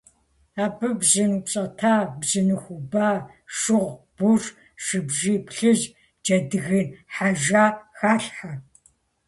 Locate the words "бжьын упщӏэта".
0.99-1.95